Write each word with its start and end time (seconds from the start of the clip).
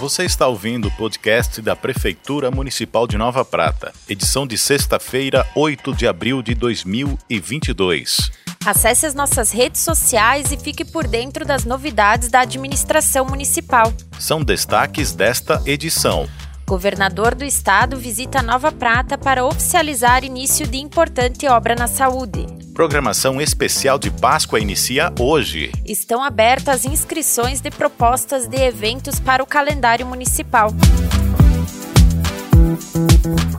Você 0.00 0.24
está 0.24 0.48
ouvindo 0.48 0.88
o 0.88 0.90
podcast 0.92 1.60
da 1.60 1.76
Prefeitura 1.76 2.50
Municipal 2.50 3.06
de 3.06 3.18
Nova 3.18 3.44
Prata, 3.44 3.92
edição 4.08 4.46
de 4.46 4.56
sexta-feira, 4.56 5.46
8 5.54 5.94
de 5.94 6.06
abril 6.08 6.40
de 6.40 6.54
2022. 6.54 8.30
Acesse 8.64 9.04
as 9.04 9.12
nossas 9.12 9.52
redes 9.52 9.82
sociais 9.82 10.52
e 10.52 10.56
fique 10.56 10.86
por 10.86 11.06
dentro 11.06 11.44
das 11.44 11.66
novidades 11.66 12.30
da 12.30 12.40
administração 12.40 13.26
municipal. 13.26 13.92
São 14.18 14.42
destaques 14.42 15.12
desta 15.12 15.62
edição. 15.66 16.26
Governador 16.70 17.34
do 17.34 17.44
estado 17.44 17.96
visita 17.96 18.42
Nova 18.42 18.70
Prata 18.70 19.18
para 19.18 19.44
oficializar 19.44 20.22
início 20.22 20.64
de 20.68 20.78
importante 20.78 21.48
obra 21.48 21.74
na 21.74 21.88
saúde. 21.88 22.46
Programação 22.72 23.40
especial 23.40 23.98
de 23.98 24.08
Páscoa 24.08 24.60
inicia 24.60 25.12
hoje. 25.18 25.72
Estão 25.84 26.22
abertas 26.22 26.84
inscrições 26.84 27.60
de 27.60 27.72
propostas 27.72 28.46
de 28.46 28.56
eventos 28.56 29.18
para 29.18 29.42
o 29.42 29.46
calendário 29.46 30.06
municipal. 30.06 30.70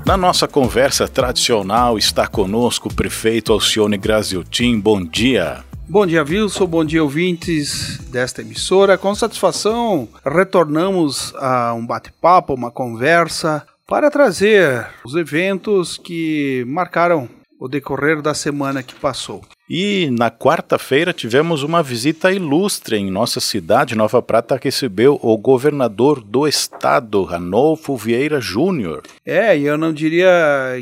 Na 0.05 0.15
nossa 0.15 0.47
conversa 0.47 1.05
tradicional 1.05 1.97
está 1.97 2.27
conosco 2.27 2.87
o 2.87 2.93
prefeito 2.93 3.51
Alcione 3.51 3.97
Graziotin. 3.97 4.79
Bom 4.79 5.03
dia. 5.03 5.65
Bom 5.91 6.05
dia, 6.05 6.23
Wilson. 6.23 6.67
Bom 6.67 6.85
dia, 6.85 7.03
ouvintes 7.03 7.97
desta 8.09 8.39
emissora. 8.41 8.97
Com 8.97 9.13
satisfação, 9.13 10.07
retornamos 10.25 11.35
a 11.35 11.73
um 11.73 11.85
bate-papo, 11.85 12.53
uma 12.53 12.71
conversa, 12.71 13.67
para 13.85 14.09
trazer 14.09 14.87
os 15.03 15.15
eventos 15.15 15.97
que 15.97 16.63
marcaram 16.65 17.27
o 17.59 17.67
decorrer 17.67 18.21
da 18.21 18.33
semana 18.33 18.81
que 18.81 18.95
passou. 18.95 19.41
E 19.73 20.09
na 20.11 20.29
quarta-feira 20.29 21.13
tivemos 21.13 21.63
uma 21.63 21.81
visita 21.81 22.29
ilustre 22.29 22.97
em 22.97 23.09
nossa 23.09 23.39
cidade, 23.39 23.95
Nova 23.95 24.21
Prata, 24.21 24.59
que 24.59 24.67
recebeu 24.67 25.17
o 25.23 25.37
governador 25.37 26.21
do 26.21 26.45
estado, 26.45 27.23
Ranolfo 27.23 27.95
Vieira 27.95 28.41
Júnior. 28.41 29.03
É, 29.25 29.57
e 29.57 29.63
eu 29.63 29.77
não 29.77 29.93
diria 29.93 30.27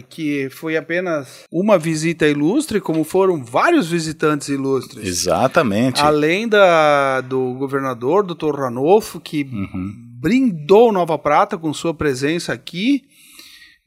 que 0.10 0.50
foi 0.50 0.76
apenas 0.76 1.44
uma 1.52 1.78
visita 1.78 2.28
ilustre, 2.28 2.82
como 2.82 3.04
foram 3.04 3.44
vários 3.44 3.92
visitantes 3.92 4.50
ilustres. 4.50 5.08
Exatamente. 5.08 6.02
Além 6.02 6.48
da, 6.48 7.22
do 7.22 7.54
governador, 7.54 8.24
doutor 8.24 8.60
Ranolfo, 8.60 9.20
que 9.20 9.44
uhum. 9.44 9.94
brindou 10.20 10.92
Nova 10.92 11.20
Prata 11.20 11.60
com 11.60 11.72
sua 11.76 11.94
presença 11.94 12.54
aqui. 12.54 13.04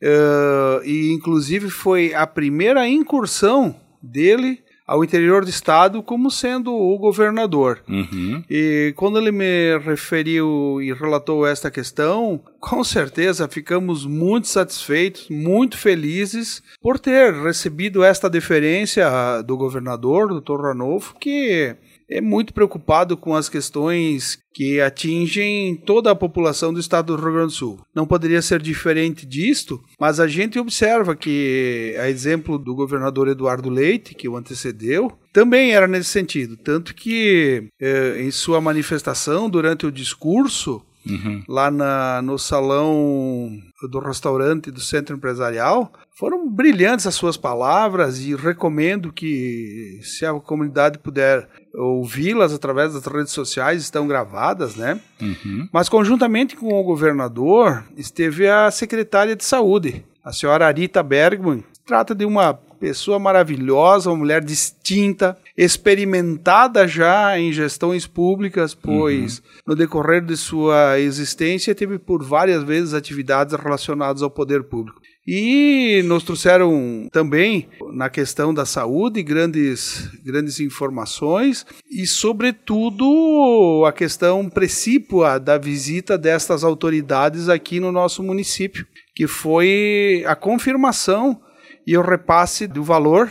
Uh, 0.01 0.85
e 0.85 1.13
inclusive 1.13 1.71
foi 1.71 2.15
a 2.15 2.25
primeira 2.25 2.89
incursão 2.89 3.75
dele 4.01 4.63
ao 4.87 5.05
interior 5.05 5.45
do 5.45 5.51
estado 5.51 6.03
como 6.03 6.31
sendo 6.31 6.75
o 6.75 6.99
governador. 6.99 7.81
Uhum. 7.89 8.43
E 8.49 8.93
quando 8.97 9.19
ele 9.19 9.33
me 9.33 9.79
referiu 9.79 10.81
e 10.83 10.93
relatou 10.93 11.47
esta 11.47 11.71
questão, 11.71 12.41
com 12.61 12.83
certeza 12.85 13.49
ficamos 13.49 14.05
muito 14.05 14.49
satisfeitos, 14.49 15.29
muito 15.29 15.79
felizes 15.79 16.63
por 16.81 16.99
ter 16.99 17.33
recebido 17.35 18.03
esta 18.03 18.29
deferência 18.29 19.09
do 19.43 19.57
governador, 19.57 20.29
doutor 20.29 20.63
Ranolfo, 20.63 21.15
que 21.19 21.77
é 22.09 22.21
muito 22.21 22.53
preocupado 22.53 23.17
com 23.17 23.35
as 23.35 23.49
questões 23.49 24.39
que 24.55 24.81
atingem 24.81 25.77
toda 25.77 26.11
a 26.11 26.15
população 26.15 26.73
do 26.73 26.81
estado 26.81 27.17
do 27.17 27.23
Rio 27.23 27.33
Grande 27.33 27.47
do 27.47 27.53
Sul. 27.53 27.81
Não 27.95 28.07
poderia 28.07 28.43
ser 28.43 28.61
diferente 28.61 29.25
disto, 29.25 29.81
mas 29.99 30.21
a 30.21 30.27
gente 30.27 30.59
observa 30.59 31.17
que, 31.17 31.97
a 31.99 32.09
exemplo 32.09 32.59
do 32.59 32.75
governador 32.75 33.29
Eduardo 33.29 33.71
Leite, 33.71 34.15
que 34.15 34.29
o 34.29 34.37
antecedeu, 34.37 35.13
também 35.33 35.73
era 35.73 35.89
nesse 35.89 36.11
sentido. 36.11 36.57
Tanto 36.57 36.95
que, 36.95 37.69
eh, 37.81 38.17
em 38.21 38.31
sua 38.31 38.61
manifestação, 38.61 39.49
durante 39.49 39.87
o 39.87 39.93
discurso, 39.93 40.83
Uhum. 41.05 41.43
lá 41.49 41.69
na, 41.69 42.23
no 42.23 42.39
salão 42.39 43.51
do 43.91 43.99
restaurante 43.99 44.71
do 44.71 44.81
centro 44.81 45.17
empresarial. 45.17 45.93
Foram 46.17 46.49
brilhantes 46.49 47.07
as 47.09 47.15
suas 47.17 47.37
palavras 47.37 48.21
e 48.21 48.37
recomendo 48.37 49.13
que, 49.13 49.99
se 50.03 50.25
a 50.25 50.33
comunidade 50.35 50.99
puder 51.01 51.49
ouvi-las 51.75 52.53
através 52.53 52.95
das 52.95 53.05
redes 53.07 53.33
sociais, 53.33 53.83
estão 53.83 54.07
gravadas, 54.07 54.77
né? 54.77 55.01
Uhum. 55.21 55.69
Mas, 55.73 55.89
conjuntamente 55.89 56.57
com 56.57 56.69
o 56.69 56.85
governador, 56.85 57.85
esteve 57.97 58.49
a 58.49 58.71
secretária 58.71 59.35
de 59.35 59.45
saúde, 59.45 60.05
a 60.25 60.33
senhora 60.33 60.67
Arita 60.67 61.03
Bergman. 61.03 61.65
Trata 61.85 62.15
de 62.15 62.25
uma 62.25 62.55
pessoa 62.55 63.19
maravilhosa, 63.19 64.11
uma 64.11 64.17
mulher 64.17 64.43
distinta, 64.43 65.39
experimentada 65.57 66.87
já 66.89 67.39
em 67.39 67.53
gestões 67.53 68.07
públicas, 68.09 68.75
pois 68.75 69.39
uhum. 69.39 69.45
no 69.69 69.77
decorrer 69.77 70.25
de 70.25 70.37
sua 70.37 70.99
existência 70.99 71.75
teve 71.75 71.99
por 71.99 72.25
várias 72.25 72.65
vezes 72.65 72.93
atividades 72.93 73.55
relacionadas 73.55 74.21
ao 74.21 74.31
poder 74.31 74.65
público. 74.65 75.01
E 75.27 76.03
nos 76.05 76.25
trouxeram 76.25 77.09
também, 77.13 77.69
na 77.93 78.11
questão 78.11 78.53
da 78.53 78.67
saúde, 78.67 79.23
grandes, 79.23 80.11
grandes 80.25 80.59
informações 80.59 81.65
e, 81.89 82.07
sobretudo, 82.07 83.85
a 83.87 83.93
questão 83.93 84.49
precípua 84.51 85.39
da 85.39 85.57
visita 85.57 86.19
destas 86.19 86.65
autoridades 86.65 87.49
aqui 87.49 87.79
no 87.79 87.93
nosso 87.93 88.23
município, 88.23 88.85
que 89.15 89.29
foi 89.29 90.25
a 90.27 90.35
confirmação 90.35 91.41
e 91.87 91.97
o 91.97 92.03
repasse 92.03 92.67
do 92.67 92.83
valor 92.83 93.31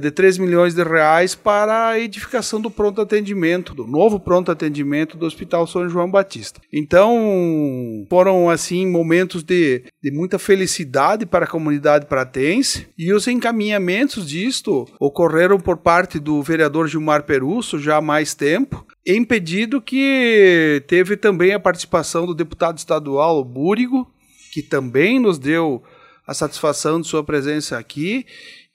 de 0.00 0.10
3 0.10 0.38
milhões 0.38 0.74
de 0.74 0.82
reais 0.82 1.34
para 1.34 1.88
a 1.88 2.00
edificação 2.00 2.58
do 2.60 2.70
pronto 2.70 3.00
atendimento, 3.02 3.74
do 3.74 3.86
novo 3.86 4.18
pronto 4.18 4.50
atendimento 4.50 5.18
do 5.18 5.26
Hospital 5.26 5.66
São 5.66 5.86
João 5.86 6.10
Batista. 6.10 6.60
Então, 6.72 8.06
foram 8.08 8.48
assim 8.48 8.86
momentos 8.86 9.42
de, 9.42 9.84
de 10.02 10.10
muita 10.10 10.38
felicidade 10.38 11.26
para 11.26 11.44
a 11.44 11.48
comunidade 11.48 12.06
pratense 12.06 12.88
e 12.96 13.12
os 13.12 13.26
encaminhamentos 13.28 14.26
disto 14.26 14.86
ocorreram 14.98 15.60
por 15.60 15.76
parte 15.76 16.18
do 16.18 16.42
vereador 16.42 16.88
Gilmar 16.88 17.24
Perusso 17.24 17.78
já 17.78 17.96
há 17.96 18.00
mais 18.00 18.34
tempo, 18.34 18.86
em 19.06 19.22
pedido 19.22 19.80
que 19.82 20.82
teve 20.86 21.16
também 21.18 21.52
a 21.52 21.60
participação 21.60 22.24
do 22.24 22.34
deputado 22.34 22.78
estadual 22.78 23.44
Búrigo, 23.44 24.10
que 24.52 24.62
também 24.62 25.20
nos 25.20 25.38
deu 25.38 25.82
a 26.26 26.34
satisfação 26.34 27.00
de 27.00 27.06
sua 27.06 27.22
presença 27.22 27.78
aqui, 27.78 28.26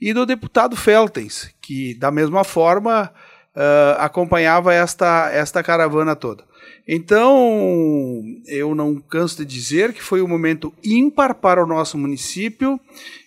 e 0.02 0.14
do 0.14 0.26
deputado 0.26 0.76
Feltens, 0.76 1.54
que 1.62 1.94
da 1.94 2.10
mesma 2.10 2.44
forma 2.44 3.14
uh, 3.56 4.00
acompanhava 4.00 4.74
esta, 4.74 5.30
esta 5.32 5.62
caravana 5.62 6.16
toda. 6.16 6.44
Então, 6.88 8.24
eu 8.48 8.74
não 8.74 8.96
canso 9.00 9.38
de 9.38 9.46
dizer 9.46 9.94
que 9.94 10.02
foi 10.02 10.22
um 10.22 10.28
momento 10.28 10.74
ímpar 10.84 11.36
para 11.36 11.64
o 11.64 11.68
nosso 11.68 11.98
município, 11.98 12.80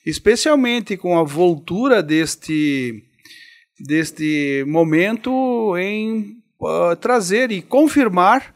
especialmente 0.05 0.97
com 0.97 1.19
a 1.19 1.23
voltura 1.23 2.03
deste, 2.03 3.05
deste 3.79 4.65
momento 4.67 5.77
em 5.79 6.37
uh, 6.61 6.97
trazer 6.97 7.53
e 7.53 7.63
confirmar 7.63 8.55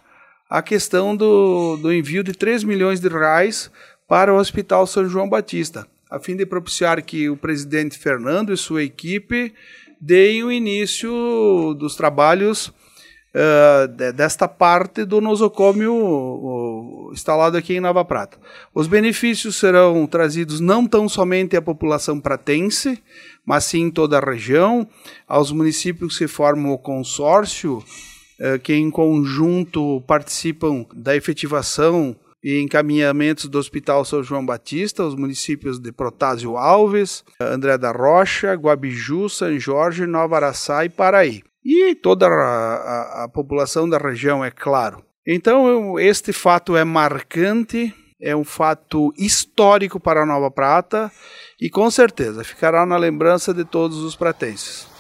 a 0.51 0.63
questão 0.63 1.15
do, 1.15 1.77
do 1.77 1.93
envio 1.93 2.25
de 2.25 2.33
3 2.33 2.65
milhões 2.65 3.01
de 3.01 3.09
reais 3.09 3.71
para 4.09 4.33
o 4.33 4.39
Hospital 4.39 4.87
São 4.87 5.09
João 5.09 5.29
Batista, 5.29 5.87
a 6.11 6.19
fim 6.19 6.37
de 6.37 6.47
propiciar 6.47 7.03
que 7.03 7.29
o 7.29 7.37
presidente 7.37 7.99
Fernando 7.99 8.53
e 8.53 8.57
sua 8.57 8.83
equipe 8.83 9.53
deem 10.01 10.43
o 10.45 10.53
início 10.53 11.75
dos 11.79 11.97
trabalhos 11.97 12.69
uh, 12.69 14.13
desta 14.15 14.49
parte 14.49 15.05
do 15.05 15.21
nosocômio 15.21 15.93
uh, 15.93 17.11
instalado 17.13 17.57
aqui 17.57 17.75
em 17.75 17.81
Nova 17.81 18.05
Prata. 18.05 18.39
Os 18.75 18.87
benefícios 18.87 19.57
serão 19.57 20.07
trazidos 20.07 20.61
não 20.61 20.87
tão 20.87 21.09
somente 21.09 21.57
à 21.57 21.63
população 21.63 22.21
pratense, 22.21 23.03
mas 23.45 23.65
sim 23.65 23.91
toda 23.91 24.19
a 24.19 24.25
região, 24.25 24.89
aos 25.27 25.53
municípios 25.53 26.17
que 26.17 26.27
formam 26.27 26.73
o 26.73 26.79
consórcio, 26.79 27.79
uh, 27.79 28.59
que 28.63 28.75
em 28.75 28.91
conjunto 28.91 30.03
participam 30.07 30.87
da 30.95 31.17
efetivação 31.17 32.17
e 32.43 32.61
encaminhamentos 32.61 33.47
do 33.47 33.59
Hospital 33.59 34.05
São 34.05 34.23
João 34.23 34.45
Batista, 34.45 35.05
os 35.05 35.15
municípios 35.15 35.79
de 35.79 35.93
Protásio 35.93 36.57
Alves, 36.57 37.25
André 37.41 37.77
da 37.77 37.91
Rocha, 37.91 38.55
Guabiju, 38.55 39.29
São 39.29 39.59
Jorge, 39.59 40.07
Nova 40.07 40.37
Araçá 40.37 40.85
e 40.85 40.89
Paraí. 40.89 41.43
E 41.65 41.95
toda 41.95 42.27
a, 42.27 42.31
a, 42.31 43.25
a 43.25 43.29
população 43.29 43.89
da 43.89 43.99
região, 43.99 44.45
é 44.45 44.51
claro. 44.51 45.03
Então, 45.27 45.99
este 45.99 46.33
fato 46.33 46.77
é 46.77 46.85
marcante, 46.85 47.95
é 48.21 48.35
um 48.35 48.45
fato 48.45 49.13
histórico 49.19 50.01
para 50.01 50.23
a 50.23 50.27
Nova 50.27 50.51
Prata 50.51 51.13
e 51.61 51.69
com 51.69 51.91
certeza 51.91 52.43
ficará 52.43 52.87
na 52.87 52.97
lembrança 52.97 53.53
de 53.53 53.65
todos 53.65 53.99
os 53.99 54.17
pratenses. 54.17 54.98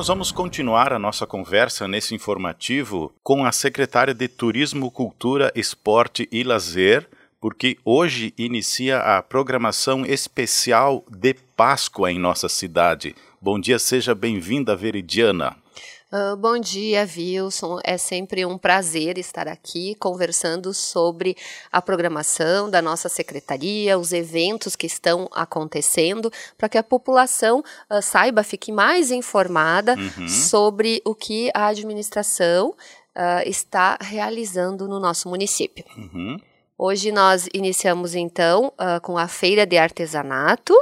Nós 0.00 0.08
vamos 0.08 0.32
continuar 0.32 0.94
a 0.94 0.98
nossa 0.98 1.26
conversa 1.26 1.86
nesse 1.86 2.14
informativo 2.14 3.12
com 3.22 3.44
a 3.44 3.52
secretária 3.52 4.14
de 4.14 4.28
Turismo, 4.28 4.90
Cultura, 4.90 5.52
Esporte 5.54 6.26
e 6.32 6.42
Lazer, 6.42 7.06
porque 7.38 7.76
hoje 7.84 8.32
inicia 8.38 8.96
a 9.00 9.22
programação 9.22 10.06
especial 10.06 11.04
de 11.06 11.34
Páscoa 11.34 12.10
em 12.10 12.18
nossa 12.18 12.48
cidade. 12.48 13.14
Bom 13.42 13.60
dia, 13.60 13.78
seja 13.78 14.14
bem-vinda, 14.14 14.74
Veridiana. 14.74 15.54
Uh, 16.12 16.36
bom 16.36 16.58
dia, 16.58 17.08
Wilson. 17.16 17.78
É 17.84 17.96
sempre 17.96 18.44
um 18.44 18.58
prazer 18.58 19.16
estar 19.16 19.46
aqui 19.46 19.94
conversando 19.94 20.74
sobre 20.74 21.36
a 21.70 21.80
programação 21.80 22.68
da 22.68 22.82
nossa 22.82 23.08
secretaria, 23.08 23.96
os 23.96 24.12
eventos 24.12 24.74
que 24.74 24.88
estão 24.88 25.28
acontecendo, 25.30 26.28
para 26.58 26.68
que 26.68 26.76
a 26.76 26.82
população 26.82 27.60
uh, 27.88 28.02
saiba, 28.02 28.42
fique 28.42 28.72
mais 28.72 29.12
informada 29.12 29.94
uhum. 29.94 30.26
sobre 30.26 31.00
o 31.04 31.14
que 31.14 31.48
a 31.54 31.66
administração 31.66 32.70
uh, 32.70 33.48
está 33.48 33.96
realizando 34.00 34.88
no 34.88 34.98
nosso 34.98 35.28
município. 35.28 35.84
Uhum. 35.96 36.40
Hoje 36.76 37.12
nós 37.12 37.48
iniciamos 37.54 38.14
então 38.14 38.72
com 39.02 39.18
a 39.18 39.28
feira 39.28 39.66
de 39.66 39.76
artesanato 39.76 40.74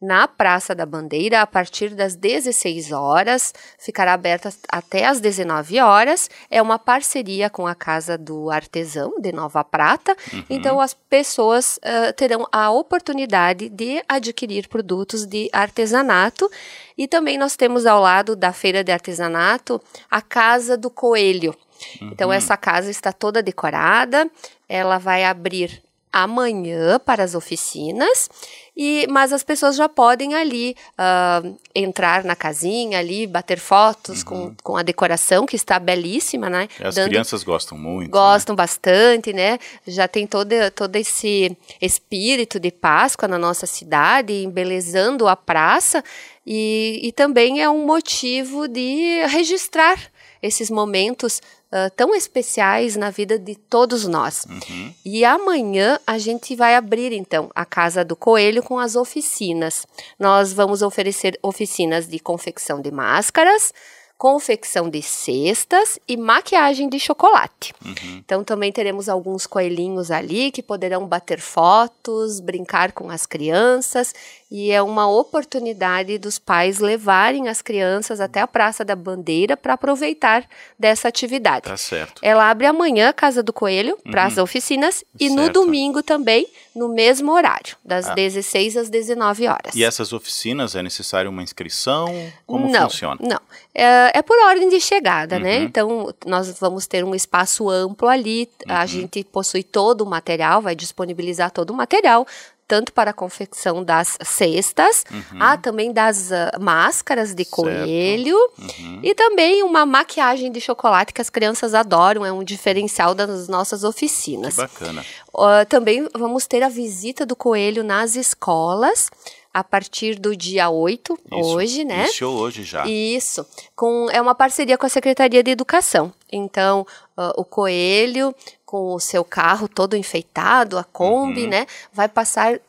na 0.00 0.26
Praça 0.26 0.74
da 0.74 0.86
Bandeira 0.86 1.42
a 1.42 1.46
partir 1.46 1.90
das 1.90 2.16
16 2.16 2.90
horas, 2.90 3.52
ficará 3.78 4.14
aberta 4.14 4.50
até 4.68 5.04
as 5.04 5.20
19 5.20 5.78
horas. 5.78 6.30
É 6.50 6.62
uma 6.62 6.78
parceria 6.78 7.50
com 7.50 7.66
a 7.66 7.74
Casa 7.74 8.16
do 8.16 8.50
Artesão 8.50 9.20
de 9.20 9.30
Nova 9.30 9.62
Prata. 9.62 10.16
Uhum. 10.32 10.44
Então 10.48 10.80
as 10.80 10.94
pessoas 10.94 11.78
uh, 11.78 12.12
terão 12.14 12.46
a 12.50 12.70
oportunidade 12.70 13.68
de 13.68 14.02
adquirir 14.08 14.68
produtos 14.68 15.26
de 15.26 15.50
artesanato. 15.52 16.50
E 16.96 17.06
também 17.06 17.36
nós 17.36 17.56
temos 17.56 17.84
ao 17.84 18.00
lado 18.00 18.34
da 18.34 18.52
feira 18.52 18.82
de 18.82 18.92
artesanato 18.92 19.80
a 20.10 20.22
Casa 20.22 20.76
do 20.76 20.88
Coelho. 20.88 21.54
Então, 21.96 22.06
uhum. 22.06 22.12
Então 22.12 22.32
essa 22.32 22.56
casa 22.56 22.90
está 22.90 23.12
toda 23.12 23.42
decorada. 23.42 24.30
Ela 24.68 24.98
vai 24.98 25.24
abrir 25.24 25.82
amanhã 26.12 26.98
para 26.98 27.22
as 27.22 27.34
oficinas, 27.34 28.28
e 28.76 29.06
mas 29.10 29.32
as 29.32 29.42
pessoas 29.42 29.76
já 29.76 29.88
podem 29.88 30.34
ali 30.34 30.74
uh, 30.92 31.56
entrar 31.74 32.24
na 32.24 32.34
casinha 32.34 32.98
ali, 32.98 33.26
bater 33.26 33.58
fotos 33.58 34.20
uhum. 34.20 34.24
com, 34.24 34.54
com 34.62 34.76
a 34.76 34.82
decoração 34.82 35.46
que 35.46 35.56
está 35.56 35.78
belíssima, 35.78 36.48
né? 36.48 36.68
as 36.82 36.94
Dando, 36.94 37.08
crianças 37.08 37.42
gostam 37.42 37.76
muito. 37.76 38.10
Gostam 38.10 38.54
né? 38.54 38.56
bastante, 38.56 39.32
né? 39.32 39.58
Já 39.86 40.08
tem 40.08 40.26
todo, 40.26 40.54
todo 40.74 40.96
esse 40.96 41.56
espírito 41.80 42.58
de 42.58 42.70
Páscoa 42.70 43.28
na 43.28 43.38
nossa 43.38 43.66
cidade, 43.66 44.32
embelezando 44.32 45.28
a 45.28 45.36
praça, 45.36 46.02
e, 46.46 47.00
e 47.02 47.12
também 47.12 47.62
é 47.62 47.68
um 47.68 47.86
motivo 47.86 48.66
de 48.66 49.26
registrar 49.26 49.98
esses 50.42 50.70
momentos 50.70 51.40
uh, 51.72 51.90
tão 51.96 52.14
especiais 52.14 52.96
na 52.96 53.10
vida 53.10 53.38
de 53.38 53.54
todos 53.54 54.06
nós. 54.06 54.46
Uhum. 54.48 54.94
E 55.04 55.24
amanhã 55.24 55.98
a 56.06 56.18
gente 56.18 56.54
vai 56.54 56.74
abrir 56.74 57.12
então 57.12 57.50
a 57.54 57.64
Casa 57.64 58.04
do 58.04 58.16
Coelho 58.16 58.62
com 58.62 58.78
as 58.78 58.96
oficinas. 58.96 59.86
Nós 60.18 60.52
vamos 60.52 60.82
oferecer 60.82 61.38
oficinas 61.42 62.06
de 62.08 62.18
confecção 62.18 62.80
de 62.80 62.90
máscaras, 62.90 63.72
confecção 64.20 64.90
de 64.90 65.00
cestas 65.00 65.98
e 66.06 66.14
maquiagem 66.14 66.90
de 66.90 67.00
chocolate. 67.00 67.72
Uhum. 67.82 68.18
Então 68.18 68.44
também 68.44 68.70
teremos 68.70 69.08
alguns 69.08 69.46
coelhinhos 69.46 70.10
ali 70.10 70.50
que 70.50 70.62
poderão 70.62 71.06
bater 71.06 71.40
fotos, 71.40 72.38
brincar 72.38 72.92
com 72.92 73.08
as 73.08 73.24
crianças 73.24 74.12
e 74.50 74.72
é 74.72 74.82
uma 74.82 75.08
oportunidade 75.08 76.18
dos 76.18 76.38
pais 76.38 76.80
levarem 76.80 77.48
as 77.48 77.62
crianças 77.62 78.20
até 78.20 78.40
a 78.40 78.46
Praça 78.48 78.84
da 78.84 78.96
Bandeira 78.96 79.56
para 79.56 79.74
aproveitar 79.74 80.44
dessa 80.76 81.06
atividade. 81.06 81.66
Tá 81.66 81.76
certo. 81.76 82.20
Ela 82.20 82.50
abre 82.50 82.66
amanhã 82.66 83.10
a 83.10 83.12
Casa 83.12 83.42
do 83.42 83.52
Coelho 83.52 83.96
para 84.10 84.24
as 84.24 84.36
uhum. 84.36 84.42
oficinas 84.42 85.04
e 85.18 85.28
certo. 85.28 85.40
no 85.40 85.48
domingo 85.50 86.02
também 86.02 86.48
no 86.74 86.88
mesmo 86.88 87.32
horário, 87.32 87.76
das 87.84 88.08
ah. 88.08 88.14
16 88.14 88.76
às 88.76 88.88
19 88.88 89.46
horas. 89.46 89.74
E 89.74 89.84
essas 89.84 90.12
oficinas 90.12 90.74
é 90.74 90.82
necessário 90.82 91.30
uma 91.30 91.42
inscrição? 91.42 92.06
Como 92.46 92.68
não, 92.68 92.82
funciona? 92.82 93.20
Não, 93.20 93.40
é, 93.74 94.18
é 94.18 94.22
por 94.22 94.36
ordem 94.46 94.68
de 94.68 94.80
chegada, 94.80 95.38
né? 95.38 95.54
uhum. 95.54 95.60
né? 95.60 95.64
Então 95.64 96.14
nós 96.26 96.58
vamos 96.58 96.86
ter 96.86 97.04
um 97.04 97.14
espaço 97.14 97.68
amplo 97.68 98.08
ali. 98.08 98.48
Uhum. 98.66 98.74
A 98.74 98.86
gente 98.86 99.22
possui 99.22 99.62
todo 99.62 100.02
o 100.02 100.06
material, 100.06 100.60
vai 100.60 100.74
disponibilizar 100.74 101.50
todo 101.50 101.70
o 101.70 101.74
material 101.74 102.26
tanto 102.70 102.92
para 102.92 103.10
a 103.10 103.12
confecção 103.12 103.82
das 103.82 104.16
cestas, 104.22 105.04
uhum. 105.10 105.42
há 105.42 105.56
também 105.56 105.92
das 105.92 106.30
uh, 106.30 106.60
máscaras 106.60 107.34
de 107.34 107.44
coelho 107.44 108.36
uhum. 108.56 109.00
e 109.02 109.12
também 109.12 109.64
uma 109.64 109.84
maquiagem 109.84 110.52
de 110.52 110.60
chocolate 110.60 111.12
que 111.12 111.20
as 111.20 111.28
crianças 111.28 111.74
adoram, 111.74 112.24
é 112.24 112.30
um 112.30 112.44
diferencial 112.44 113.12
das 113.12 113.48
nossas 113.48 113.82
oficinas. 113.82 114.54
Que 114.54 114.60
bacana. 114.60 115.04
Uh, 115.34 115.66
também 115.68 116.08
vamos 116.14 116.46
ter 116.46 116.62
a 116.62 116.68
visita 116.68 117.26
do 117.26 117.34
coelho 117.34 117.82
nas 117.82 118.14
escolas 118.14 119.10
a 119.52 119.64
partir 119.64 120.16
do 120.16 120.36
dia 120.36 120.70
8, 120.70 121.12
Isso, 121.12 121.34
hoje, 121.34 121.84
né? 121.84 122.04
Iniciou 122.04 122.36
hoje 122.36 122.62
já. 122.62 122.86
Isso. 122.86 123.44
Com, 123.74 124.08
é 124.12 124.20
uma 124.20 124.34
parceria 124.34 124.78
com 124.78 124.86
a 124.86 124.88
Secretaria 124.88 125.42
de 125.42 125.50
Educação. 125.50 126.12
Então, 126.30 126.86
uh, 127.18 127.32
o 127.36 127.44
Coelho, 127.44 128.32
com 128.70 128.94
o 128.94 129.00
seu 129.00 129.24
carro 129.24 129.66
todo 129.66 129.96
enfeitado, 129.96 130.78
a 130.78 130.84
Kombi, 130.84 131.42
uhum. 131.42 131.50
né? 131.50 131.66
Vai 131.92 132.08
passar 132.08 132.60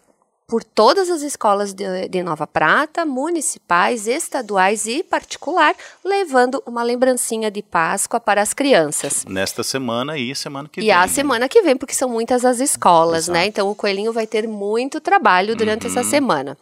por 0.47 0.63
todas 0.63 1.11
as 1.11 1.21
escolas 1.21 1.75
de, 1.75 2.07
de, 2.09 2.23
Nova 2.23 2.47
Prata, 2.47 3.05
municipais, 3.05 4.07
estaduais 4.07 4.87
e 4.87 5.03
particular, 5.03 5.75
levando 6.03 6.61
uma 6.65 6.81
lembrancinha 6.81 7.51
de 7.51 7.61
Páscoa 7.61 8.19
para 8.19 8.41
as 8.41 8.51
crianças. 8.51 9.23
Nesta 9.25 9.61
semana 9.61 10.17
e 10.17 10.35
semana 10.35 10.67
que 10.67 10.79
e 10.79 10.81
vem. 10.81 10.89
E 10.89 10.91
a 10.91 11.01
né? 11.01 11.07
semana 11.07 11.47
que 11.47 11.61
vem, 11.61 11.77
porque 11.77 11.93
são 11.93 12.09
muitas 12.09 12.43
as 12.43 12.59
escolas, 12.59 13.27
né? 13.27 13.33
Exato. 13.33 13.33
né? 13.33 13.45
Então 13.45 13.69
o 13.69 13.75
coelhinho 13.75 14.11
vai 14.11 14.25
ter 14.25 14.47
muito 14.47 14.99
trabalho 14.99 15.55
durante 15.55 15.85
uhum. 15.85 15.91
essa 15.91 16.03
semana. 16.03 16.57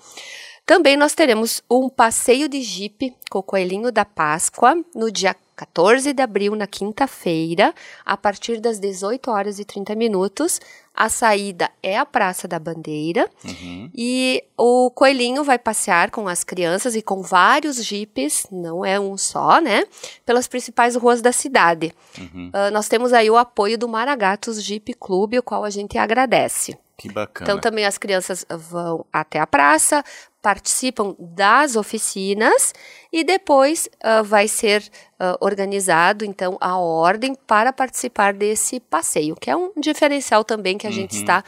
Também 0.65 0.97
nós 0.97 1.15
teremos 1.15 1.63
um 1.71 1.87
passeio 1.87 2.49
de 2.49 2.61
jipe 2.61 3.15
com 3.29 3.39
o 3.39 3.43
coelhinho 3.43 3.89
da 3.89 4.03
Páscoa 4.03 4.75
no 4.93 5.09
dia 5.09 5.33
14 5.59 6.13
de 6.13 6.21
abril, 6.21 6.55
na 6.55 6.65
quinta-feira, 6.65 7.75
a 8.05 8.15
partir 8.15 8.61
das 8.61 8.79
18 8.79 9.29
horas 9.29 9.59
e 9.59 9.65
30 9.65 9.93
minutos. 9.93 10.61
A 10.95 11.09
saída 11.09 11.69
é 11.83 11.97
a 11.97 12.05
Praça 12.05 12.47
da 12.47 12.57
Bandeira 12.57 13.29
uhum. 13.43 13.89
e 13.93 14.43
o 14.57 14.89
coelhinho 14.91 15.43
vai 15.43 15.59
passear 15.59 16.11
com 16.11 16.27
as 16.27 16.43
crianças 16.43 16.95
e 16.95 17.01
com 17.01 17.21
vários 17.21 17.83
jipes, 17.83 18.47
não 18.51 18.85
é 18.85 18.99
um 18.99 19.17
só, 19.17 19.61
né? 19.61 19.85
Pelas 20.25 20.47
principais 20.47 20.95
ruas 20.95 21.21
da 21.21 21.31
cidade. 21.31 21.93
Uhum. 22.17 22.51
Uh, 22.53 22.71
nós 22.71 22.87
temos 22.87 23.13
aí 23.13 23.29
o 23.29 23.37
apoio 23.37 23.77
do 23.77 23.87
Maragatos 23.87 24.61
Jeep 24.61 24.93
Clube, 24.93 25.39
o 25.39 25.43
qual 25.43 25.63
a 25.63 25.69
gente 25.69 25.97
agradece. 25.97 26.77
Que 26.97 27.09
bacana. 27.09 27.49
Então 27.49 27.61
também 27.61 27.85
as 27.85 27.97
crianças 27.97 28.45
vão 28.49 29.05
até 29.11 29.39
a 29.39 29.47
praça, 29.47 30.03
participam 30.41 31.15
das 31.19 31.75
oficinas 31.75 32.73
e 33.11 33.23
depois 33.23 33.89
uh, 34.03 34.23
vai 34.23 34.47
ser 34.47 34.81
uh, 35.19 35.37
organizado 35.41 36.23
então 36.23 36.57
a 36.61 36.77
ordem 36.77 37.35
para 37.35 37.73
participar 37.73 38.33
desse 38.33 38.79
passeio, 38.79 39.35
que 39.35 39.49
é 39.49 39.55
um 39.55 39.71
diferencial 39.77 40.43
também 40.43 40.77
que 40.77 40.87
a 40.87 40.89
uhum. 40.89 40.95
gente 40.95 41.15
está 41.15 41.43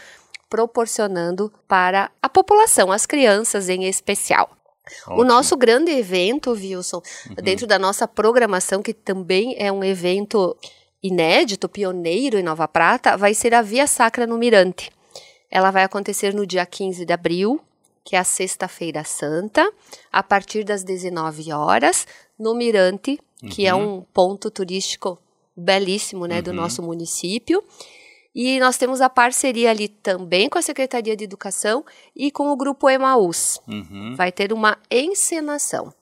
proporcionando 0.50 1.51
para 1.67 2.12
a 2.21 2.27
população, 2.27 2.91
as 2.91 3.05
crianças 3.05 3.69
em 3.69 3.86
especial. 3.86 4.50
Ótimo. 5.07 5.21
O 5.21 5.24
nosso 5.24 5.55
grande 5.55 5.91
evento, 5.91 6.51
Wilson, 6.51 7.01
uhum. 7.29 7.36
dentro 7.36 7.65
da 7.65 7.79
nossa 7.79 8.07
programação, 8.07 8.81
que 8.81 8.93
também 8.93 9.55
é 9.57 9.71
um 9.71 9.83
evento 9.83 10.57
inédito, 11.01 11.69
pioneiro 11.69 12.38
em 12.38 12.43
Nova 12.43 12.67
Prata, 12.67 13.15
vai 13.15 13.33
ser 13.33 13.53
a 13.53 13.62
Via 13.62 13.88
Sacra 13.88 14.27
no 14.27 14.38
Mirante. 14.38 14.91
Ela 15.50 15.71
vai 15.71 15.83
acontecer 15.83 16.33
no 16.33 16.45
dia 16.45 16.65
15 16.65 17.05
de 17.05 17.13
abril, 17.13 17.62
que 18.03 18.15
é 18.15 18.20
a 18.20 18.24
Sexta-feira 18.24 19.03
Santa, 19.03 19.72
a 20.12 20.24
partir 20.24 20.63
das 20.63 20.84
19 20.84 21.51
horas, 21.51 22.08
no 22.38 22.55
Mirante, 22.55 23.20
que 23.50 23.65
é 23.65 23.74
uhum. 23.74 23.81
é 23.81 23.86
um 23.86 24.01
ponto 24.01 24.50
turístico 24.50 25.20
belíssimo, 25.55 26.25
né, 26.25 26.38
uhum. 26.38 26.43
do 26.43 26.53
nosso 26.53 26.81
município. 26.81 27.63
E 28.34 28.60
nós 28.60 28.77
temos 28.77 29.01
a 29.01 29.10
parceria 29.10 29.70
ali 29.70 29.89
também 29.89 30.50
com 30.50 30.58
a 30.58 30.62
Secretaria 30.62 31.15
de 31.15 31.24
Educação 31.24 31.84
e 32.15 32.31
com 32.31 32.50
o 32.50 32.55
Grupo 32.55 32.89
Emaús. 32.89 33.60
Uhum. 33.67 34.15
Vai 34.15 34.31
ter 34.31 34.53
uma 34.53 34.77
encenação. 34.89 35.93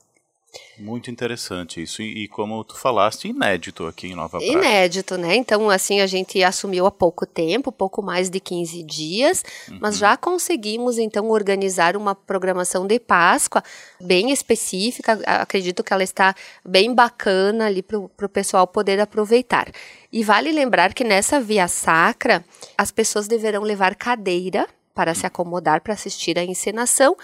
Muito 0.77 1.11
interessante 1.11 1.81
isso. 1.81 2.01
E, 2.01 2.23
e, 2.23 2.27
como 2.27 2.63
tu 2.63 2.75
falaste, 2.75 3.27
inédito 3.27 3.85
aqui 3.85 4.07
em 4.07 4.15
Nova 4.15 4.39
Prata. 4.39 4.45
Inédito, 4.45 5.17
né? 5.17 5.35
Então, 5.35 5.69
assim, 5.69 5.99
a 5.99 6.07
gente 6.07 6.41
assumiu 6.41 6.85
há 6.85 6.91
pouco 6.91 7.25
tempo, 7.25 7.71
pouco 7.71 8.01
mais 8.01 8.29
de 8.29 8.39
15 8.39 8.83
dias, 8.83 9.43
uhum. 9.67 9.79
mas 9.81 9.97
já 9.97 10.15
conseguimos, 10.15 10.97
então, 10.97 11.29
organizar 11.29 11.95
uma 11.95 12.15
programação 12.15 12.87
de 12.87 12.99
Páscoa 12.99 13.63
bem 13.99 14.31
específica. 14.31 15.19
Acredito 15.25 15.83
que 15.83 15.93
ela 15.93 16.03
está 16.03 16.33
bem 16.65 16.95
bacana 16.95 17.65
ali 17.67 17.83
para 17.83 17.97
o 17.99 18.29
pessoal 18.29 18.65
poder 18.65 18.99
aproveitar. 18.99 19.71
E 20.11 20.23
vale 20.23 20.51
lembrar 20.51 20.93
que 20.93 21.03
nessa 21.03 21.39
via 21.39 21.67
sacra, 21.67 22.43
as 22.77 22.91
pessoas 22.91 23.27
deverão 23.27 23.61
levar 23.63 23.95
cadeira 23.95 24.67
para 24.99 25.15
se 25.15 25.25
acomodar 25.25 25.79
para 25.79 25.93
assistir 25.93 26.37
à 26.37 26.43
encenação 26.43 27.15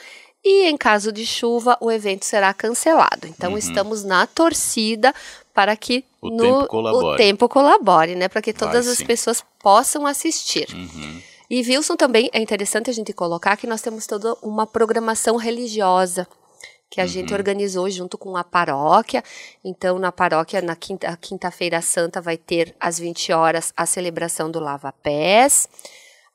e 0.46 0.70
em 0.70 0.78
caso 0.78 1.12
de 1.12 1.26
chuva 1.26 1.76
o 1.82 1.92
evento 1.92 2.24
será 2.24 2.54
cancelado. 2.54 3.28
Então 3.28 3.54
uhum. 3.54 3.58
estamos 3.58 4.04
na 4.04 4.28
torcida 4.28 5.14
para 5.52 5.76
que 5.76 6.06
o, 6.22 6.30
no, 6.30 6.38
tempo, 6.38 6.68
colabore. 6.68 7.06
o 7.06 7.18
tempo 7.18 7.50
colabore, 7.50 8.16
né? 8.16 8.28
Para 8.28 8.44
que 8.44 8.54
todas 8.54 8.86
Vai, 8.86 8.94
as 8.94 9.00
sim. 9.00 9.06
pessoas 9.06 9.44
possam 9.60 10.06
assistir. 10.06 10.68
Uhum. 10.72 11.22
E 11.50 11.62
Wilson 11.62 11.96
também 11.96 12.30
é 12.32 12.40
interessante 12.40 12.90
a 12.90 12.94
gente 12.94 13.12
colocar 13.12 13.58
que 13.58 13.66
nós 13.66 13.82
temos 13.82 14.06
toda 14.06 14.36
uma 14.44 14.68
programação 14.68 15.36
religiosa 15.36 16.28
que 16.90 17.02
a 17.02 17.04
uhum. 17.04 17.10
gente 17.10 17.34
organizou 17.34 17.90
junto 17.90 18.18
com 18.18 18.38
a 18.38 18.44
paróquia. 18.44 19.24
Então, 19.64 19.98
na 19.98 20.12
paróquia, 20.12 20.62
na 20.62 20.76
quinta, 20.76 21.18
quinta-feira 21.20 21.82
santa, 21.82 22.22
vai 22.22 22.38
ter 22.38 22.76
às 22.80 23.00
20 23.00 23.34
horas 23.34 23.74
a 23.76 23.86
celebração 23.86 24.52
do 24.52 24.60
Lava 24.60 24.92
Pés. 24.92 25.68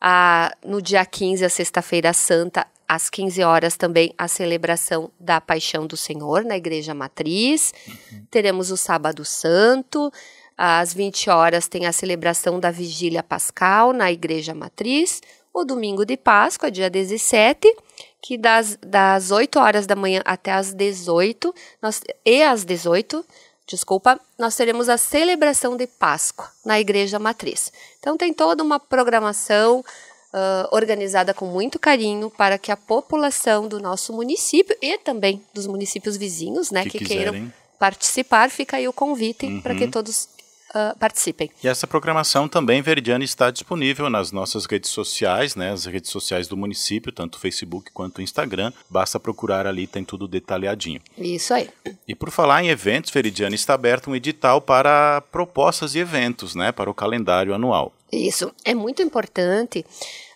Ah, 0.01 0.53
no 0.65 0.83
dia 0.83 1.05
15, 1.05 1.45
a 1.45 1.49
sexta-feira 1.49 2.13
santa, 2.13 2.67
às 2.91 3.09
15 3.09 3.45
horas 3.45 3.77
também 3.77 4.13
a 4.19 4.27
celebração 4.27 5.13
da 5.21 5.41
Paixão 5.41 5.87
do 5.87 5.97
Senhor 5.97 6.45
na 6.45 6.57
Igreja 6.57 6.93
Matriz. 6.93 7.73
Uhum. 7.87 8.27
Teremos 8.29 8.73
o 8.73 8.77
Sábado 8.77 9.25
Santo. 9.25 10.13
Às 10.59 10.93
20 10.93 11.31
horas 11.31 11.69
tem 11.69 11.87
a 11.87 11.93
celebração 11.93 12.59
da 12.59 12.73
Vigília 12.73 13.23
Pascal 13.23 13.93
na 13.93 14.11
Igreja 14.11 14.57
Matriz. 14.57 15.23
O 15.55 15.65
domingo 15.65 16.05
de 16.05 16.17
Páscoa, 16.17 16.69
dia 16.69 16.91
17, 16.91 17.73
que 18.21 18.37
das, 18.37 18.77
das 18.85 19.31
8 19.31 19.57
horas 19.61 19.87
da 19.87 19.95
manhã 19.95 20.21
até 20.25 20.51
as 20.51 20.75
18, 20.75 21.55
nós, 21.81 22.03
e 22.27 22.43
às 22.43 22.65
18, 22.65 23.25
desculpa, 23.69 24.21
nós 24.37 24.57
teremos 24.57 24.89
a 24.89 24.97
celebração 24.97 25.77
de 25.77 25.87
Páscoa 25.87 26.51
na 26.67 26.81
Igreja 26.81 27.21
Matriz. 27.21 27.73
Então 28.01 28.17
tem 28.17 28.35
toda 28.35 28.65
uma 28.65 28.81
programação 28.81 29.85
uh, 30.33 30.75
organizada 30.75 31.35
com 31.35 31.47
muito 31.47 31.79
carinho 31.79 32.31
para 32.31 32.59
que 32.59 32.71
a 32.73 32.77
população 32.77 33.69
do 33.69 33.81
nosso 33.81 34.13
município 34.13 34.77
e 34.81 34.99
também 34.99 35.43
dos 35.55 35.67
municípios 35.67 36.17
vizinhos, 36.17 36.71
né, 36.71 36.85
que, 36.85 36.99
que 36.99 37.05
queiram 37.05 37.53
participar, 37.79 38.51
fica 38.51 38.77
aí 38.77 38.87
o 38.87 38.93
convite 38.93 39.47
uhum. 39.47 39.61
para 39.61 39.75
que 39.75 39.89
todos 39.89 40.29
Uh, 40.71 40.97
participem. 41.01 41.51
E 41.65 41.67
essa 41.67 41.85
programação 41.85 42.47
também, 42.49 42.81
Veridiana, 42.81 43.25
está 43.25 43.51
disponível 43.51 44.09
nas 44.09 44.31
nossas 44.31 44.67
redes 44.67 44.89
sociais, 44.89 45.57
né, 45.57 45.73
as 45.73 45.85
redes 45.85 46.13
sociais 46.13 46.47
do 46.47 46.57
município, 46.57 47.11
tanto 47.11 47.41
Facebook 47.41 47.91
quanto 47.91 48.23
Instagram. 48.23 48.73
Basta 48.89 49.19
procurar 49.19 49.67
ali, 49.67 49.89
tem 49.89 50.05
tudo 50.05 50.29
detalhadinho. 50.29 51.01
Isso 51.19 51.53
aí. 51.53 51.69
E 52.07 52.15
por 52.15 52.31
falar 52.31 52.63
em 52.63 52.69
eventos, 52.69 53.11
Veridiana, 53.11 53.57
está 53.57 53.75
aberto 53.75 54.11
um 54.13 54.15
edital 54.15 54.61
para 54.61 55.21
propostas 55.33 55.91
de 55.91 55.99
eventos, 55.99 56.55
né, 56.55 56.71
para 56.71 56.89
o 56.89 56.95
calendário 56.95 57.53
anual. 57.53 57.93
Isso. 58.13 58.53
É 58.65 58.75
muito 58.75 59.03
importante 59.03 59.85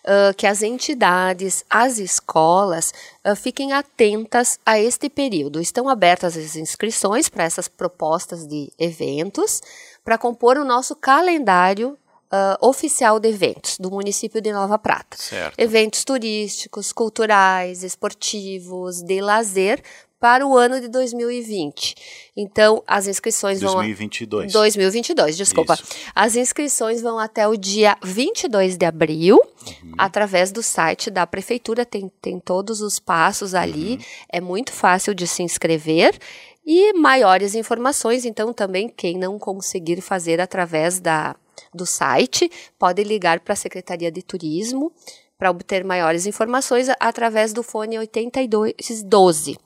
uh, 0.05 0.33
que 0.35 0.47
as 0.47 0.61
entidades, 0.61 1.65
as 1.69 1.97
escolas, 1.97 2.93
uh, 3.25 3.35
fiquem 3.35 3.73
atentas 3.73 4.59
a 4.65 4.79
este 4.79 5.09
período. 5.09 5.59
Estão 5.59 5.89
abertas 5.89 6.37
as 6.37 6.55
inscrições 6.55 7.27
para 7.27 7.43
essas 7.43 7.67
propostas 7.67 8.47
de 8.47 8.71
eventos 8.79 9.61
para 10.03 10.17
compor 10.17 10.57
o 10.57 10.65
nosso 10.65 10.95
calendário 10.95 11.97
Uh, 12.25 12.57
oficial 12.59 13.19
de 13.19 13.29
eventos 13.29 13.77
do 13.77 13.91
município 13.91 14.41
de 14.41 14.51
Nova 14.51 14.79
Prata. 14.79 15.15
Certo. 15.15 15.57
Eventos 15.59 16.03
turísticos, 16.03 16.91
culturais, 16.91 17.83
esportivos, 17.83 19.03
de 19.03 19.21
lazer, 19.21 19.81
para 20.25 20.43
o 20.43 20.57
ano 20.57 20.81
de 20.81 20.87
2020. 20.87 21.93
Então, 22.35 22.81
as 22.87 23.05
inscrições 23.05 23.59
2022. 23.59 24.51
vão... 24.51 24.61
2022. 24.63 25.37
desculpa. 25.37 25.75
Isso. 25.75 25.83
As 26.15 26.35
inscrições 26.35 26.99
vão 26.99 27.19
até 27.19 27.47
o 27.47 27.55
dia 27.55 27.95
22 28.01 28.75
de 28.75 28.87
abril, 28.87 29.35
uhum. 29.37 29.91
através 29.95 30.51
do 30.51 30.63
site 30.63 31.11
da 31.11 31.27
prefeitura, 31.27 31.85
tem, 31.85 32.11
tem 32.19 32.39
todos 32.39 32.81
os 32.81 32.97
passos 32.97 33.53
ali, 33.53 33.97
uhum. 33.97 33.99
é 34.29 34.41
muito 34.41 34.73
fácil 34.73 35.13
de 35.13 35.27
se 35.27 35.43
inscrever. 35.43 36.17
E 36.65 36.91
maiores 36.93 37.53
informações, 37.53 38.25
então, 38.25 38.51
também 38.51 38.89
quem 38.89 39.19
não 39.19 39.37
conseguir 39.37 40.01
fazer 40.01 40.41
através 40.41 40.99
da, 40.99 41.35
do 41.71 41.85
site, 41.85 42.49
pode 42.79 43.03
ligar 43.03 43.41
para 43.41 43.53
a 43.53 43.55
Secretaria 43.55 44.11
de 44.11 44.23
Turismo 44.23 44.91
para 45.37 45.51
obter 45.51 45.83
maiores 45.83 46.25
informações 46.25 46.87
através 46.99 47.53
do 47.53 47.61
fone 47.61 47.97
8212. 47.99 49.57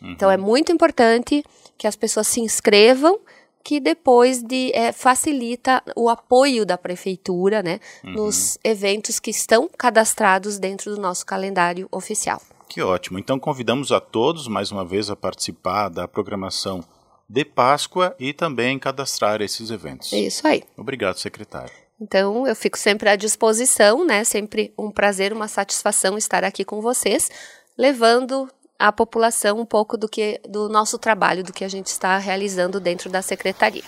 Uhum. 0.00 0.12
Então 0.12 0.30
é 0.30 0.36
muito 0.36 0.72
importante 0.72 1.44
que 1.76 1.86
as 1.86 1.96
pessoas 1.96 2.26
se 2.26 2.40
inscrevam, 2.40 3.20
que 3.62 3.80
depois 3.80 4.42
de 4.42 4.72
é, 4.74 4.92
facilita 4.92 5.82
o 5.94 6.08
apoio 6.08 6.64
da 6.64 6.78
prefeitura, 6.78 7.62
né, 7.62 7.80
uhum. 8.02 8.12
nos 8.12 8.58
eventos 8.64 9.20
que 9.20 9.30
estão 9.30 9.68
cadastrados 9.76 10.58
dentro 10.58 10.94
do 10.94 11.00
nosso 11.00 11.26
calendário 11.26 11.86
oficial. 11.90 12.40
Que 12.68 12.82
ótimo. 12.82 13.18
Então 13.18 13.38
convidamos 13.38 13.92
a 13.92 14.00
todos 14.00 14.46
mais 14.46 14.70
uma 14.70 14.84
vez 14.84 15.10
a 15.10 15.16
participar 15.16 15.88
da 15.88 16.06
programação 16.06 16.82
de 17.28 17.44
Páscoa 17.44 18.14
e 18.18 18.32
também 18.32 18.78
cadastrar 18.78 19.42
esses 19.42 19.70
eventos. 19.70 20.12
É 20.12 20.20
isso 20.20 20.46
aí. 20.46 20.62
Obrigado, 20.76 21.18
secretário. 21.18 21.87
Então, 22.00 22.46
eu 22.46 22.54
fico 22.54 22.78
sempre 22.78 23.08
à 23.08 23.16
disposição, 23.16 24.04
né? 24.04 24.22
Sempre 24.24 24.72
um 24.78 24.90
prazer, 24.90 25.32
uma 25.32 25.48
satisfação 25.48 26.16
estar 26.16 26.44
aqui 26.44 26.64
com 26.64 26.80
vocês, 26.80 27.28
levando 27.76 28.48
à 28.78 28.92
população 28.92 29.58
um 29.58 29.66
pouco 29.66 29.96
do 29.96 30.08
que 30.08 30.40
do 30.48 30.68
nosso 30.68 30.96
trabalho, 30.98 31.42
do 31.42 31.52
que 31.52 31.64
a 31.64 31.68
gente 31.68 31.88
está 31.88 32.16
realizando 32.18 32.78
dentro 32.78 33.10
da 33.10 33.20
secretaria. 33.20 33.82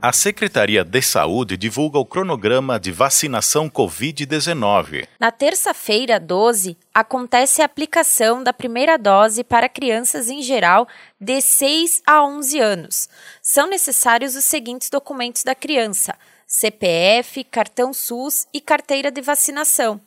A 0.00 0.12
Secretaria 0.12 0.84
de 0.84 1.02
Saúde 1.02 1.56
divulga 1.56 1.98
o 1.98 2.06
cronograma 2.06 2.78
de 2.78 2.92
vacinação 2.92 3.68
Covid-19. 3.68 5.08
Na 5.18 5.32
terça-feira, 5.32 6.20
12, 6.20 6.78
acontece 6.94 7.60
a 7.60 7.64
aplicação 7.64 8.40
da 8.40 8.52
primeira 8.52 8.96
dose 8.96 9.42
para 9.42 9.68
crianças 9.68 10.30
em 10.30 10.40
geral 10.40 10.86
de 11.20 11.40
6 11.40 12.02
a 12.06 12.22
11 12.22 12.60
anos. 12.60 13.08
São 13.42 13.66
necessários 13.66 14.36
os 14.36 14.44
seguintes 14.44 14.88
documentos 14.88 15.42
da 15.42 15.56
criança: 15.56 16.14
CPF, 16.46 17.42
cartão 17.42 17.92
SUS 17.92 18.46
e 18.54 18.60
carteira 18.60 19.10
de 19.10 19.20
vacinação. 19.20 20.00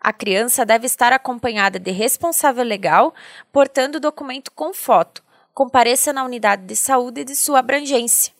A 0.00 0.12
criança 0.12 0.64
deve 0.64 0.86
estar 0.86 1.12
acompanhada 1.12 1.80
de 1.80 1.90
responsável 1.90 2.62
legal, 2.62 3.12
portando 3.52 3.98
o 3.98 4.00
documento 4.00 4.52
com 4.52 4.72
foto. 4.72 5.20
Compareça 5.52 6.12
na 6.12 6.22
unidade 6.22 6.64
de 6.64 6.76
saúde 6.76 7.24
de 7.24 7.34
sua 7.34 7.58
abrangência. 7.58 8.32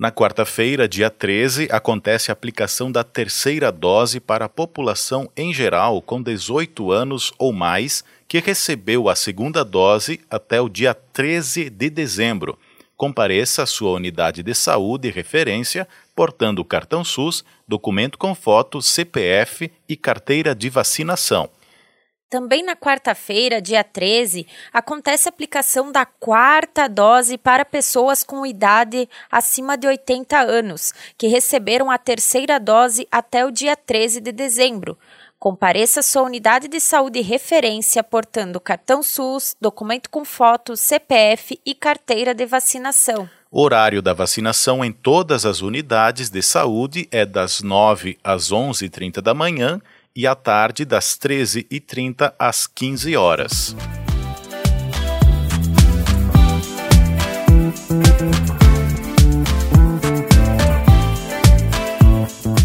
Na 0.00 0.10
quarta-feira, 0.10 0.88
dia 0.88 1.10
13, 1.10 1.68
acontece 1.70 2.30
a 2.30 2.32
aplicação 2.32 2.90
da 2.90 3.04
terceira 3.04 3.70
dose 3.70 4.18
para 4.18 4.46
a 4.46 4.48
população 4.48 5.30
em 5.36 5.52
geral 5.52 6.00
com 6.00 6.22
18 6.22 6.90
anos 6.90 7.34
ou 7.36 7.52
mais 7.52 8.02
que 8.26 8.38
recebeu 8.38 9.10
a 9.10 9.14
segunda 9.14 9.62
dose 9.62 10.18
até 10.30 10.58
o 10.58 10.70
dia 10.70 10.94
13 10.94 11.68
de 11.68 11.90
dezembro. 11.90 12.58
Compareça 12.96 13.62
à 13.62 13.66
sua 13.66 13.90
unidade 13.90 14.42
de 14.42 14.54
saúde 14.54 15.08
e 15.08 15.10
referência, 15.10 15.86
portando 16.16 16.62
o 16.62 16.64
cartão 16.64 17.04
SUS, 17.04 17.44
documento 17.68 18.16
com 18.16 18.34
foto, 18.34 18.80
CPF 18.80 19.70
e 19.86 19.96
carteira 19.98 20.54
de 20.54 20.70
vacinação. 20.70 21.50
Também 22.30 22.62
na 22.62 22.76
quarta-feira, 22.76 23.60
dia 23.60 23.82
13, 23.82 24.46
acontece 24.72 25.28
a 25.28 25.30
aplicação 25.30 25.90
da 25.90 26.06
quarta 26.06 26.88
dose 26.88 27.36
para 27.36 27.64
pessoas 27.64 28.22
com 28.22 28.46
idade 28.46 29.08
acima 29.28 29.76
de 29.76 29.88
80 29.88 30.38
anos, 30.38 30.94
que 31.18 31.26
receberam 31.26 31.90
a 31.90 31.98
terceira 31.98 32.60
dose 32.60 33.04
até 33.10 33.44
o 33.44 33.50
dia 33.50 33.74
13 33.74 34.20
de 34.20 34.30
dezembro. 34.30 34.96
Compareça 35.40 36.02
sua 36.02 36.22
unidade 36.22 36.68
de 36.68 36.78
saúde 36.78 37.20
referência 37.20 38.04
portando 38.04 38.60
cartão 38.60 39.02
SUS, 39.02 39.56
documento 39.60 40.08
com 40.08 40.24
foto, 40.24 40.76
CPF 40.76 41.58
e 41.66 41.74
carteira 41.74 42.32
de 42.32 42.46
vacinação. 42.46 43.28
O 43.50 43.60
horário 43.60 44.00
da 44.00 44.14
vacinação 44.14 44.84
em 44.84 44.92
todas 44.92 45.44
as 45.44 45.62
unidades 45.62 46.30
de 46.30 46.40
saúde 46.40 47.08
é 47.10 47.26
das 47.26 47.60
9 47.60 48.16
às 48.22 48.52
11h30 48.52 49.20
da 49.20 49.34
manhã 49.34 49.80
e 50.14 50.26
à 50.26 50.34
tarde 50.34 50.84
das 50.84 51.18
13h30 51.18 52.32
às 52.38 52.66
15 52.66 53.16
horas. 53.16 53.76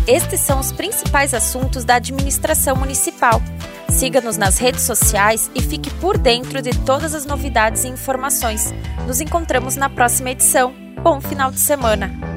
Estes 0.07 0.39
são 0.41 0.59
os 0.59 0.71
principais 0.71 1.33
assuntos 1.33 1.83
da 1.83 1.95
administração 1.95 2.75
municipal. 2.75 3.41
Siga-nos 3.89 4.37
nas 4.37 4.57
redes 4.57 4.83
sociais 4.83 5.49
e 5.55 5.61
fique 5.61 5.89
por 5.95 6.17
dentro 6.17 6.61
de 6.61 6.71
todas 6.85 7.15
as 7.15 7.25
novidades 7.25 7.85
e 7.85 7.87
informações. 7.87 8.73
Nos 9.07 9.19
encontramos 9.19 9.75
na 9.75 9.89
próxima 9.89 10.31
edição. 10.31 10.73
Bom 11.01 11.19
final 11.19 11.51
de 11.51 11.59
semana! 11.59 12.34